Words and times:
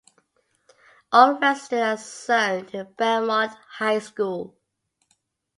All 1.11 1.37
residents 1.37 2.27
are 2.27 2.57
zoned 2.57 2.69
to 2.69 2.85
Belmont 2.85 3.51
High 3.73 3.99
School. 3.99 4.57